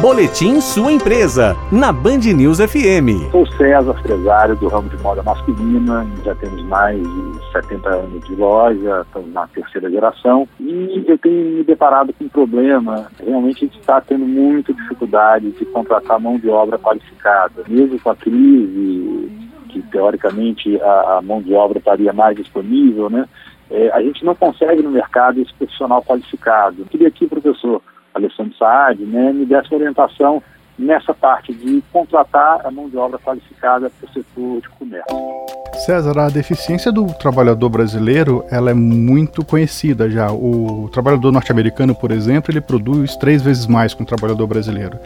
Boletim 0.00 0.62
Sua 0.62 0.90
Empresa, 0.90 1.54
na 1.70 1.92
Band 1.92 2.20
News 2.34 2.56
FM. 2.56 3.30
Sou 3.30 3.46
César, 3.48 3.94
empresário 3.98 4.56
do 4.56 4.66
ramo 4.66 4.88
de 4.88 4.96
moda 5.02 5.22
masculina, 5.22 6.06
já 6.24 6.34
temos 6.36 6.62
mais 6.64 6.98
de 7.02 7.52
70 7.52 7.86
anos 7.86 8.26
de 8.26 8.34
loja, 8.34 9.02
estamos 9.06 9.30
na 9.34 9.46
terceira 9.48 9.90
geração 9.90 10.48
e 10.58 11.04
eu 11.06 11.18
tenho 11.18 11.58
me 11.58 11.64
deparado 11.64 12.14
com 12.14 12.24
um 12.24 12.28
problema. 12.30 13.08
Realmente 13.22 13.58
a 13.58 13.68
gente 13.68 13.78
está 13.78 14.00
tendo 14.00 14.24
muita 14.24 14.72
dificuldade 14.72 15.50
de 15.50 15.66
contratar 15.66 16.18
mão 16.18 16.38
de 16.38 16.48
obra 16.48 16.78
qualificada, 16.78 17.62
mesmo 17.68 18.00
com 18.00 18.08
a 18.08 18.16
crise, 18.16 19.30
que 19.68 19.82
teoricamente 19.82 20.80
a, 20.80 21.18
a 21.18 21.22
mão 21.22 21.42
de 21.42 21.52
obra 21.52 21.78
estaria 21.78 22.12
mais 22.14 22.38
disponível, 22.38 23.10
né? 23.10 23.28
É, 23.70 23.90
a 23.90 24.00
gente 24.00 24.24
não 24.24 24.34
consegue 24.34 24.80
no 24.82 24.90
mercado 24.90 25.42
esse 25.42 25.52
profissional 25.52 26.02
qualificado. 26.02 26.76
Eu 26.78 26.86
queria 26.86 27.08
aqui, 27.08 27.26
professor, 27.26 27.82
Alessandro 28.14 28.54
Saad, 28.56 29.02
né, 29.04 29.32
me 29.32 29.46
desse 29.46 29.74
orientação 29.74 30.42
nessa 30.78 31.12
parte 31.12 31.52
de 31.52 31.82
contratar 31.92 32.66
a 32.66 32.70
mão 32.70 32.88
de 32.88 32.96
obra 32.96 33.18
qualificada 33.18 33.90
para 33.90 34.08
o 34.08 34.12
setor 34.12 34.60
de 34.60 34.68
comércio. 34.70 35.59
César, 35.80 36.18
a 36.18 36.28
deficiência 36.28 36.92
do 36.92 37.06
trabalhador 37.06 37.70
brasileiro 37.70 38.44
ela 38.50 38.70
é 38.70 38.74
muito 38.74 39.42
conhecida 39.42 40.10
já. 40.10 40.30
O 40.30 40.90
trabalhador 40.92 41.32
norte-americano, 41.32 41.94
por 41.94 42.10
exemplo, 42.10 42.52
ele 42.52 42.60
produz 42.60 43.16
três 43.16 43.40
vezes 43.40 43.66
mais 43.66 43.94
que 43.94 44.02
o 44.02 44.06
trabalhador 44.06 44.46
brasileiro. 44.46 44.98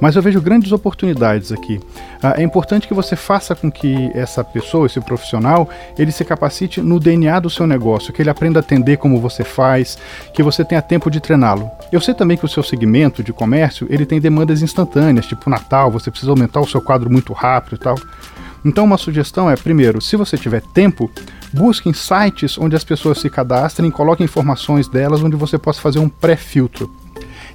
Mas 0.00 0.16
eu 0.16 0.22
vejo 0.22 0.40
grandes 0.40 0.70
oportunidades 0.70 1.50
aqui. 1.50 1.80
Ah, 2.22 2.34
é 2.36 2.42
importante 2.42 2.86
que 2.86 2.92
você 2.92 3.16
faça 3.16 3.54
com 3.54 3.70
que 3.70 4.10
essa 4.14 4.44
pessoa, 4.44 4.86
esse 4.86 5.00
profissional, 5.00 5.68
ele 5.98 6.12
se 6.12 6.24
capacite 6.24 6.82
no 6.82 7.00
DNA 7.00 7.40
do 7.40 7.48
seu 7.48 7.66
negócio, 7.66 8.12
que 8.12 8.20
ele 8.20 8.30
aprenda 8.30 8.58
a 8.58 8.62
atender 8.62 8.98
como 8.98 9.20
você 9.20 9.42
faz, 9.42 9.96
que 10.34 10.42
você 10.42 10.62
tenha 10.62 10.82
tempo 10.82 11.10
de 11.10 11.20
treiná-lo. 11.20 11.70
Eu 11.90 12.02
sei 12.02 12.12
também 12.12 12.36
que 12.36 12.44
o 12.44 12.48
seu 12.48 12.62
segmento 12.62 13.22
de 13.22 13.32
comércio 13.32 13.86
ele 13.88 14.04
tem 14.04 14.20
demandas 14.20 14.60
instantâneas, 14.60 15.26
tipo 15.26 15.48
Natal, 15.48 15.90
você 15.90 16.10
precisa 16.10 16.32
aumentar 16.32 16.60
o 16.60 16.68
seu 16.68 16.82
quadro 16.82 17.10
muito 17.10 17.32
rápido 17.32 17.76
e 17.76 17.78
tal. 17.78 17.94
Então, 18.64 18.84
uma 18.84 18.98
sugestão 18.98 19.50
é: 19.50 19.56
primeiro, 19.56 20.00
se 20.00 20.16
você 20.16 20.36
tiver 20.36 20.62
tempo, 20.62 21.10
busque 21.52 21.88
em 21.88 21.92
sites 21.92 22.58
onde 22.58 22.76
as 22.76 22.84
pessoas 22.84 23.18
se 23.18 23.30
cadastrem 23.30 23.88
e 23.88 23.92
coloque 23.92 24.22
informações 24.22 24.88
delas 24.88 25.22
onde 25.22 25.36
você 25.36 25.58
possa 25.58 25.80
fazer 25.80 25.98
um 25.98 26.08
pré-filtro. 26.08 26.90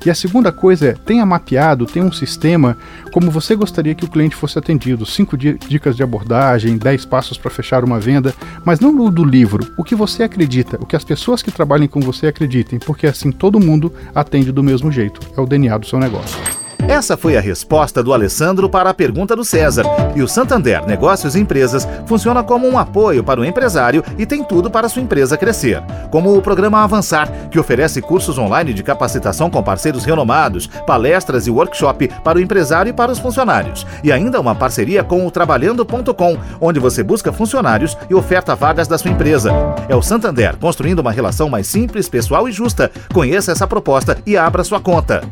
E 0.05 0.09
a 0.09 0.15
segunda 0.15 0.51
coisa 0.51 0.87
é, 0.87 0.91
tenha 0.93 1.25
mapeado, 1.25 1.85
tenha 1.85 2.03
um 2.03 2.11
sistema 2.11 2.77
como 3.13 3.31
você 3.31 3.55
gostaria 3.55 3.95
que 3.95 4.03
o 4.03 4.09
cliente 4.09 4.35
fosse 4.35 4.59
atendido. 4.59 5.05
Cinco 5.05 5.37
dicas 5.37 5.95
de 5.95 6.03
abordagem, 6.03 6.77
dez 6.77 7.05
passos 7.05 7.37
para 7.37 7.49
fechar 7.49 7.85
uma 7.85 7.99
venda, 7.99 8.33
mas 8.65 8.81
não 8.81 8.91
no 8.91 9.09
do 9.09 9.23
livro, 9.23 9.71
o 9.77 9.83
que 9.83 9.95
você 9.95 10.23
acredita, 10.23 10.77
o 10.81 10.85
que 10.85 10.95
as 10.95 11.05
pessoas 11.05 11.41
que 11.41 11.51
trabalhem 11.51 11.87
com 11.87 12.01
você 12.01 12.27
acreditem, 12.27 12.79
porque 12.79 13.07
assim 13.07 13.31
todo 13.31 13.61
mundo 13.61 13.93
atende 14.13 14.51
do 14.51 14.63
mesmo 14.63 14.91
jeito. 14.91 15.21
É 15.37 15.39
o 15.39 15.45
DNA 15.45 15.77
do 15.77 15.87
seu 15.87 15.99
negócio. 15.99 16.62
Essa 16.93 17.17
foi 17.17 17.35
a 17.35 17.41
resposta 17.41 18.03
do 18.03 18.13
Alessandro 18.13 18.69
para 18.69 18.91
a 18.91 18.93
pergunta 18.93 19.35
do 19.35 19.43
César. 19.43 19.83
E 20.15 20.21
o 20.21 20.27
Santander 20.27 20.85
Negócios 20.85 21.35
e 21.35 21.39
Empresas 21.39 21.87
funciona 22.05 22.43
como 22.43 22.67
um 22.69 22.77
apoio 22.77 23.23
para 23.23 23.41
o 23.41 23.43
empresário 23.43 24.03
e 24.15 24.27
tem 24.27 24.43
tudo 24.43 24.69
para 24.69 24.87
sua 24.87 25.01
empresa 25.01 25.35
crescer. 25.35 25.81
Como 26.11 26.37
o 26.37 26.39
programa 26.39 26.83
Avançar, 26.83 27.49
que 27.49 27.59
oferece 27.59 27.99
cursos 27.99 28.37
online 28.37 28.75
de 28.75 28.83
capacitação 28.83 29.49
com 29.49 29.63
parceiros 29.63 30.05
renomados, 30.05 30.67
palestras 30.85 31.47
e 31.47 31.49
workshop 31.49 32.09
para 32.23 32.37
o 32.37 32.41
empresário 32.41 32.91
e 32.91 32.93
para 32.93 33.11
os 33.11 33.17
funcionários. 33.17 33.87
E 34.03 34.11
ainda 34.11 34.39
uma 34.39 34.53
parceria 34.53 35.03
com 35.03 35.25
o 35.25 35.31
Trabalhando.com, 35.31 36.37
onde 36.61 36.79
você 36.79 37.01
busca 37.01 37.33
funcionários 37.33 37.97
e 38.07 38.13
oferta 38.13 38.53
vagas 38.53 38.87
da 38.87 38.99
sua 38.99 39.09
empresa. 39.09 39.51
É 39.89 39.95
o 39.95 40.03
Santander 40.03 40.57
construindo 40.57 40.99
uma 40.99 41.11
relação 41.11 41.49
mais 41.49 41.65
simples, 41.65 42.07
pessoal 42.07 42.47
e 42.47 42.51
justa. 42.51 42.91
Conheça 43.11 43.51
essa 43.51 43.65
proposta 43.65 44.19
e 44.27 44.37
abra 44.37 44.63
sua 44.63 44.79
conta. 44.79 45.23